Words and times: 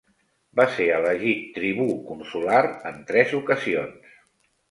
Va 0.59 0.63
ser 0.75 0.87
elegit 0.99 1.43
tribú 1.57 1.85
consular 2.07 2.63
en 2.93 2.99
tres 3.13 3.35
ocasions. 3.43 4.17